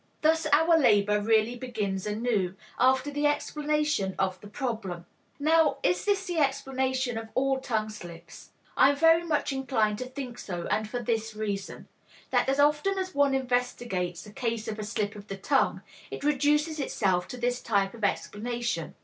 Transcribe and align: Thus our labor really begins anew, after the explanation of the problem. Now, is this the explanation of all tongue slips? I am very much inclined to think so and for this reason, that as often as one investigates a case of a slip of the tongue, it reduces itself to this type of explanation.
Thus 0.23 0.47
our 0.51 0.79
labor 0.79 1.21
really 1.21 1.55
begins 1.55 2.07
anew, 2.07 2.55
after 2.79 3.11
the 3.11 3.27
explanation 3.27 4.15
of 4.17 4.41
the 4.41 4.47
problem. 4.47 5.05
Now, 5.39 5.77
is 5.83 6.05
this 6.05 6.25
the 6.25 6.39
explanation 6.39 7.19
of 7.19 7.29
all 7.35 7.59
tongue 7.59 7.89
slips? 7.91 8.49
I 8.75 8.89
am 8.89 8.95
very 8.95 9.21
much 9.23 9.53
inclined 9.53 9.99
to 9.99 10.07
think 10.07 10.39
so 10.39 10.65
and 10.71 10.89
for 10.89 11.03
this 11.03 11.35
reason, 11.35 11.87
that 12.31 12.49
as 12.49 12.59
often 12.59 12.97
as 12.97 13.13
one 13.13 13.35
investigates 13.35 14.25
a 14.25 14.33
case 14.33 14.67
of 14.67 14.79
a 14.79 14.83
slip 14.83 15.15
of 15.15 15.27
the 15.27 15.37
tongue, 15.37 15.83
it 16.09 16.23
reduces 16.23 16.79
itself 16.79 17.27
to 17.27 17.37
this 17.37 17.61
type 17.61 17.93
of 17.93 18.03
explanation. 18.03 18.95